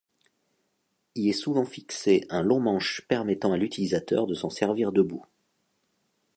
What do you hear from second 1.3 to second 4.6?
souvent fixé un long manche permettant à l'utilisateur de s'en